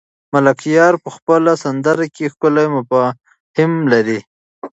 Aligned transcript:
ملکیار 0.33 0.93
په 1.03 1.09
خپله 1.15 1.51
سندره 1.63 2.05
کې 2.15 2.25
ښکلي 2.33 2.65
مفاهیم 2.75 3.73
لري. 3.91 4.19